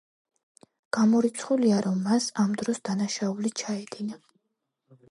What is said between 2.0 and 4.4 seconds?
მას ამ დროს დანაშაული ჩაედინა.